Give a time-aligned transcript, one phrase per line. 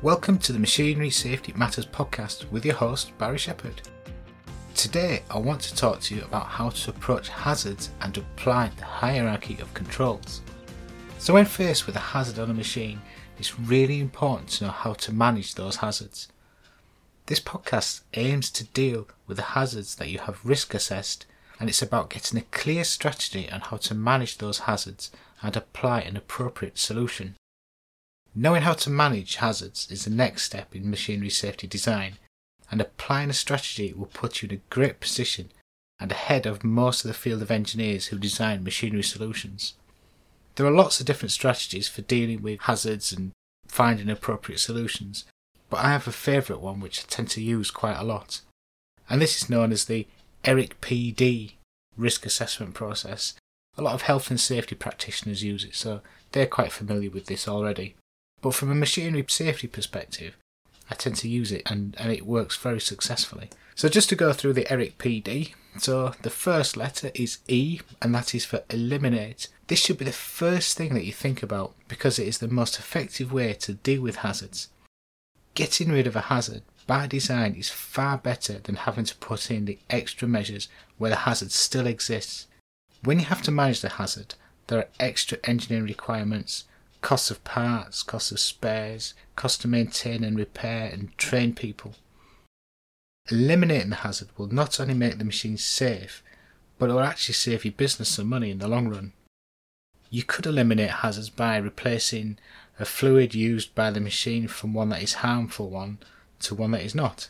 [0.00, 3.82] Welcome to the Machinery Safety Matters podcast with your host, Barry Shepherd.
[4.76, 8.84] Today, I want to talk to you about how to approach hazards and apply the
[8.84, 10.40] hierarchy of controls.
[11.18, 13.02] So, when faced with a hazard on a machine,
[13.40, 16.28] it's really important to know how to manage those hazards.
[17.26, 21.26] This podcast aims to deal with the hazards that you have risk assessed,
[21.58, 25.10] and it's about getting a clear strategy on how to manage those hazards
[25.42, 27.34] and apply an appropriate solution.
[28.40, 32.18] Knowing how to manage hazards is the next step in machinery safety design,
[32.70, 35.50] and applying a strategy will put you in a great position
[35.98, 39.74] and ahead of most of the field of engineers who design machinery solutions.
[40.54, 43.32] There are lots of different strategies for dealing with hazards and
[43.66, 45.24] finding appropriate solutions,
[45.68, 48.42] but I have a favourite one which I tend to use quite a lot,
[49.10, 50.06] and this is known as the
[50.44, 51.54] ERIC PD
[51.96, 53.34] risk assessment process.
[53.76, 57.48] A lot of health and safety practitioners use it, so they're quite familiar with this
[57.48, 57.96] already.
[58.40, 60.36] But from a machinery safety perspective,
[60.90, 63.50] I tend to use it and, and it works very successfully.
[63.74, 68.14] So just to go through the ERIC PD, so the first letter is E and
[68.14, 69.48] that is for eliminate.
[69.66, 72.78] This should be the first thing that you think about because it is the most
[72.78, 74.68] effective way to deal with hazards.
[75.54, 79.66] Getting rid of a hazard by design is far better than having to put in
[79.66, 82.46] the extra measures where the hazard still exists.
[83.04, 84.34] When you have to manage the hazard,
[84.66, 86.64] there are extra engineering requirements
[87.00, 91.94] costs of parts, costs of spares, cost to maintain and repair and train people.
[93.30, 96.22] Eliminating the hazard will not only make the machine safe,
[96.78, 99.12] but it will actually save your business some money in the long run.
[100.10, 102.38] You could eliminate hazards by replacing
[102.78, 105.98] a fluid used by the machine from one that is harmful one
[106.40, 107.28] to one that is not.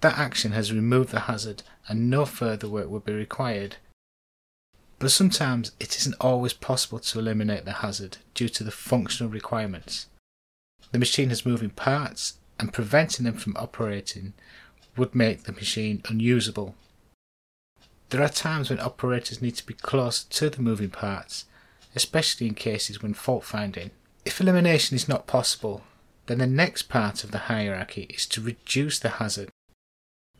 [0.00, 3.76] That action has removed the hazard and no further work will be required
[4.98, 10.06] but sometimes it isn't always possible to eliminate the hazard due to the functional requirements.
[10.90, 14.32] The machine has moving parts, and preventing them from operating
[14.96, 16.74] would make the machine unusable.
[18.10, 21.44] There are times when operators need to be close to the moving parts,
[21.94, 23.90] especially in cases when fault finding.
[24.24, 25.82] If elimination is not possible,
[26.26, 29.50] then the next part of the hierarchy is to reduce the hazard.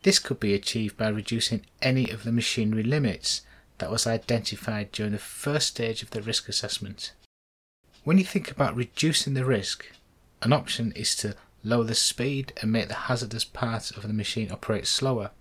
[0.03, 3.41] This could be achieved by reducing any of the machinery limits
[3.79, 7.13] that was identified during the first stage of the risk assessment.
[8.03, 9.85] When you think about reducing the risk,
[10.41, 14.51] an option is to lower the speed and make the hazardous part of the machine
[14.51, 15.31] operate slower,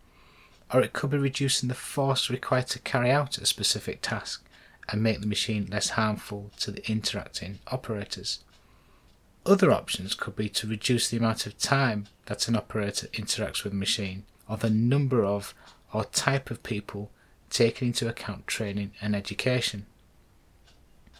[0.72, 4.44] or it could be reducing the force required to carry out a specific task
[4.88, 8.40] and make the machine less harmful to the interacting operators.
[9.46, 13.72] Other options could be to reduce the amount of time that an operator interacts with
[13.72, 15.54] the machine, or the number of
[15.92, 17.10] or type of people
[17.50, 19.86] taking into account training and education.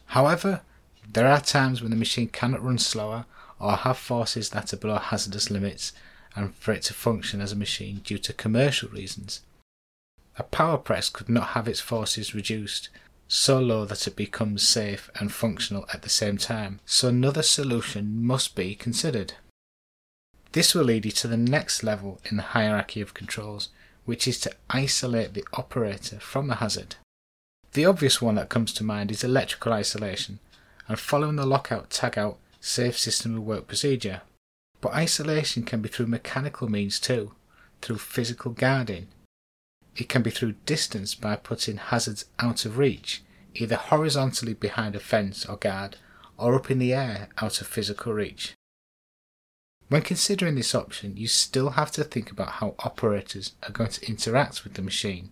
[0.07, 0.63] However,
[1.11, 3.27] there are times when the machine cannot run slower
[3.59, 5.93] or have forces that are below hazardous limits
[6.35, 9.43] and for it to function as a machine due to commercial reasons.
[10.37, 12.89] A power press could not have its forces reduced
[13.27, 18.25] so low that it becomes safe and functional at the same time, so another solution
[18.25, 19.35] must be considered.
[20.53, 23.69] This will lead you to the next level in the hierarchy of controls,
[24.09, 26.97] which is to isolate the operator from the hazard.
[27.75, 30.39] The obvious one that comes to mind is electrical isolation,
[30.89, 34.23] and following the lockout tagout safe system of work procedure.
[34.81, 37.33] But isolation can be through mechanical means too,
[37.83, 39.09] through physical guarding.
[39.95, 43.23] It can be through distance by putting hazards out of reach,
[43.55, 45.99] either horizontally behind a fence or guard,
[46.39, 48.55] or up in the air out of physical reach.
[49.89, 54.07] When considering this option, you still have to think about how operators are going to
[54.07, 55.31] interact with the machine.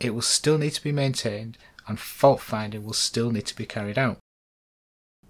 [0.00, 3.66] It will still need to be maintained and fault finding will still need to be
[3.66, 4.18] carried out.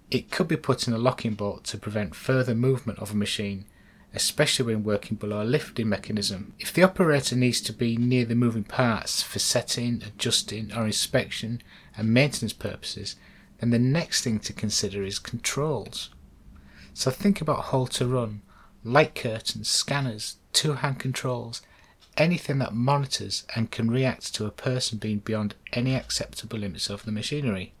[0.09, 3.65] It could be put in a locking bolt to prevent further movement of a machine,
[4.13, 6.53] especially when working below a lifting mechanism.
[6.59, 11.61] If the operator needs to be near the moving parts for setting, adjusting, or inspection
[11.97, 13.15] and maintenance purposes,
[13.59, 16.09] then the next thing to consider is controls.
[16.93, 18.41] So think about hold to run,
[18.83, 21.61] light curtains, scanners, two hand controls,
[22.17, 27.03] anything that monitors and can react to a person being beyond any acceptable limits of
[27.03, 27.73] the machinery.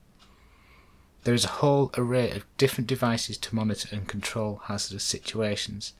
[1.23, 5.93] There is a whole array of different devices to monitor and control hazardous situations.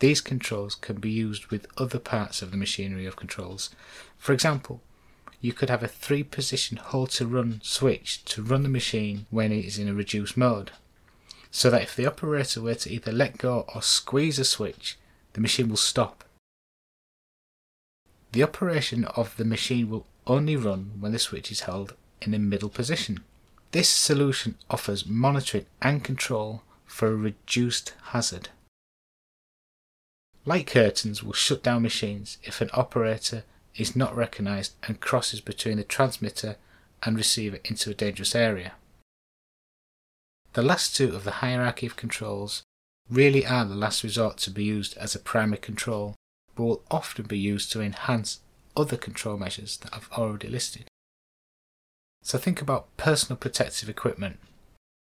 [0.00, 3.70] These controls can be used with other parts of the machinery of controls.
[4.18, 4.82] For example,
[5.40, 9.52] you could have a three position hold to run switch to run the machine when
[9.52, 10.72] it is in a reduced mode
[11.52, 14.98] so that if the operator were to either let go or squeeze a switch,
[15.34, 16.24] the machine will stop.
[18.32, 22.38] The operation of the machine will only run when the switch is held in the
[22.38, 23.22] middle position.
[23.72, 28.48] This solution offers monitoring and control for a reduced hazard.
[30.46, 33.44] Light curtains will shut down machines if an operator
[33.76, 36.56] is not recognised and crosses between the transmitter
[37.02, 38.72] and receiver into a dangerous area.
[40.54, 42.62] The last two of the hierarchy of controls
[43.08, 46.14] really are the last resort to be used as a primary control,
[46.54, 48.40] but will often be used to enhance
[48.76, 50.84] other control measures that I've already listed.
[52.22, 54.38] So think about personal protective equipment.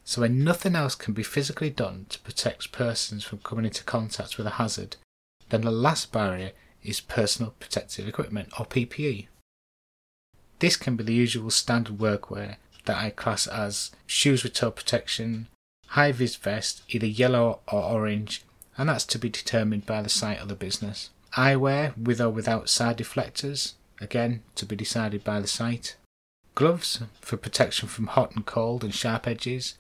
[0.05, 4.37] So when nothing else can be physically done to protect persons from coming into contact
[4.37, 4.97] with a hazard,
[5.49, 6.53] then the last barrier
[6.83, 9.29] is personal protective equipment or PPE.
[10.59, 12.57] This can be the usual standard workwear
[12.89, 15.47] that I class as shoes with toe protection,
[15.89, 18.43] high vis vest, either yellow or orange,
[18.79, 21.11] and that's to be determined by the site of the business.
[21.37, 25.97] Eyewear with or without side deflectors, again to be decided by the site.
[26.55, 29.77] Gloves for protection from hot and cold and sharp edges.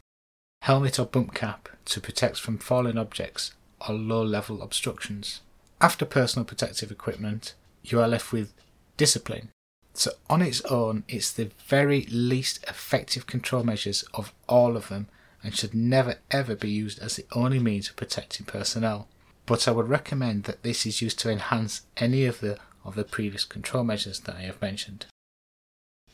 [0.63, 3.53] Helmet or bump cap to protect from falling objects
[3.89, 5.41] or low level obstructions.
[5.81, 8.53] After personal protective equipment, you are left with
[8.97, 9.49] discipline,
[9.99, 15.09] so, on its own, it's the very least effective control measures of all of them
[15.43, 19.09] and should never ever be used as the only means of protecting personnel.
[19.45, 23.03] But I would recommend that this is used to enhance any of the of the
[23.03, 25.07] previous control measures that I have mentioned.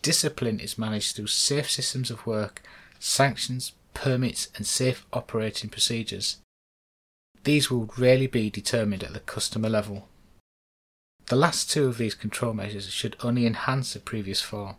[0.01, 2.63] Discipline is managed through safe systems of work,
[2.99, 6.39] sanctions, permits, and safe operating procedures.
[7.45, 10.09] These will rarely be determined at the customer level.
[11.27, 14.77] The last two of these control measures should only enhance the previous four.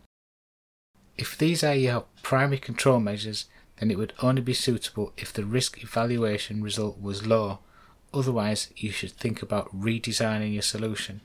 [1.18, 3.46] If these are your primary control measures,
[3.78, 7.58] then it would only be suitable if the risk evaluation result was low,
[8.14, 11.20] otherwise, you should think about redesigning your solution.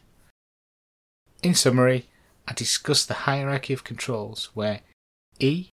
[1.44, 2.08] In summary,
[2.48, 4.82] I discussed the hierarchy of controls where
[5.40, 5.70] E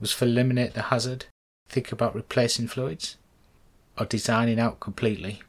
[0.00, 1.26] was for eliminate the hazard,
[1.68, 3.16] think about replacing fluids,
[3.98, 5.42] or designing out completely.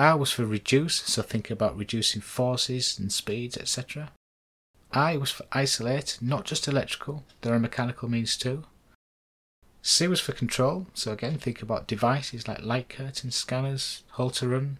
[0.00, 4.12] R was for reduce, so think about reducing forces and speeds, etc.
[4.92, 8.64] I was for isolate, not just electrical, there are mechanical means too.
[9.82, 14.48] C was for control, so again think about devices like light curtains, scanners, hold to
[14.48, 14.78] run.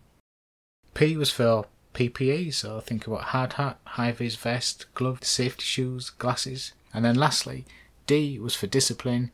[0.95, 6.09] P was for PPE, so think about hard hat, high vis vest, gloves, safety shoes,
[6.09, 6.73] glasses.
[6.95, 7.67] And then lastly,
[8.07, 9.33] D was for discipline,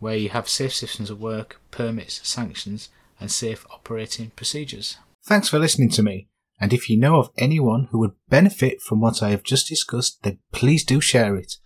[0.00, 2.88] where you have safe systems of work, permits, sanctions,
[3.20, 4.96] and safe operating procedures.
[5.24, 6.28] Thanks for listening to me.
[6.60, 10.22] And if you know of anyone who would benefit from what I have just discussed,
[10.22, 11.56] then please do share it.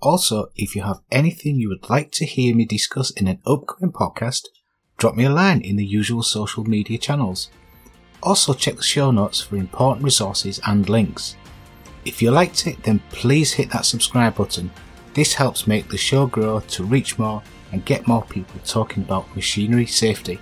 [0.00, 3.92] Also, if you have anything you would like to hear me discuss in an upcoming
[3.92, 4.46] podcast,
[4.96, 7.50] drop me a line in the usual social media channels.
[8.22, 11.36] Also, check the show notes for important resources and links.
[12.04, 14.70] If you liked it, then please hit that subscribe button.
[15.14, 17.42] This helps make the show grow to reach more
[17.72, 20.40] and get more people talking about machinery safety.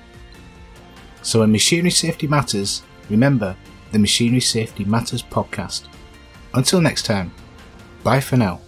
[1.29, 2.81] So when machinery safety matters,
[3.11, 3.55] remember
[3.93, 5.83] the Machinery Safety Matters podcast.
[6.55, 7.31] Until next time,
[8.03, 8.63] bye for now.